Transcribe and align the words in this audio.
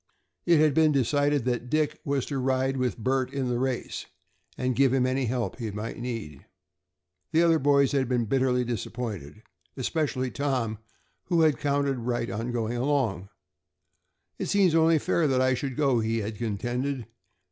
It 0.47 0.57
had 0.57 0.73
been 0.73 0.91
decided 0.91 1.45
that 1.45 1.69
Dick 1.69 1.99
was 2.03 2.25
to 2.25 2.39
ride 2.39 2.75
with 2.75 2.97
Bert 2.97 3.31
in 3.31 3.49
the 3.49 3.59
race, 3.59 4.07
and 4.57 4.75
give 4.75 4.91
him 4.91 5.05
any 5.05 5.25
help 5.27 5.57
that 5.57 5.63
he 5.63 5.69
might 5.69 5.99
need. 5.99 6.43
The 7.31 7.43
other 7.43 7.59
boys 7.59 7.91
had 7.91 8.09
been 8.09 8.25
bitterly 8.25 8.65
disappointed, 8.65 9.43
especially 9.77 10.31
Tom, 10.31 10.79
who 11.25 11.41
had 11.41 11.59
counted 11.59 11.99
right 11.99 12.31
along 12.31 12.47
on 12.47 12.51
going. 12.51 13.29
"It 14.39 14.55
only 14.75 14.93
seems 14.95 15.03
fair 15.03 15.27
that 15.27 15.39
I 15.39 15.53
should 15.53 15.75
go," 15.77 15.99
he 15.99 16.21
had 16.21 16.35
contended. 16.35 17.05